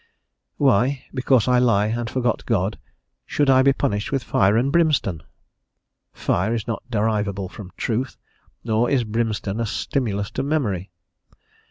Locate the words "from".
7.49-7.69